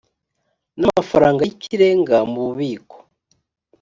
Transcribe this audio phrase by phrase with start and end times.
[0.79, 2.95] n amafaranga y ikirenga mu bubiko